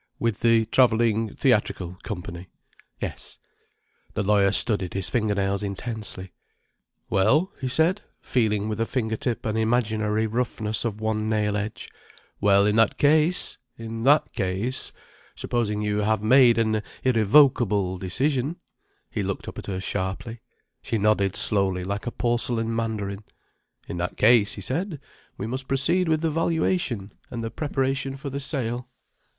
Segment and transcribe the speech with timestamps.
[0.17, 2.47] "With the travelling theatrical company?"
[2.99, 3.37] "Yes."
[4.15, 6.31] The lawyer studied his finger nails intensely.
[7.07, 11.87] "Well," he said, feeling with a finger tip an imaginary roughness of one nail edge.
[12.39, 18.55] "Well, in that case—In that case—Supposing you have made an irrevocable decision—"
[19.11, 20.41] He looked up at her sharply.
[20.81, 23.23] She nodded slowly, like a porcelain mandarin.
[23.87, 24.99] "In that case," he said,
[25.37, 28.89] "we must proceed with the valuation and the preparation for the sale."